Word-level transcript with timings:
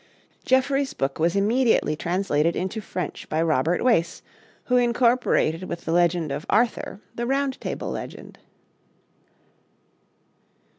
Geoffrey's 0.45 0.95
book 0.95 1.19
was 1.19 1.35
immediately 1.35 1.95
translated 1.95 2.55
into 2.55 2.81
French 2.81 3.29
by 3.29 3.39
Robert 3.39 3.83
Wace, 3.83 4.23
who 4.65 4.75
incorporated 4.77 5.65
with 5.65 5.85
the 5.85 5.91
legend 5.91 6.31
of 6.31 6.43
Arthur 6.49 6.99
the 7.13 7.27
Round 7.27 7.61
Table 7.61 7.91
legend. 7.91 8.39